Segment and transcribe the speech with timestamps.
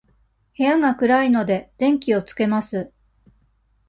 [0.57, 2.91] 部屋が暗いので、電気をつけます。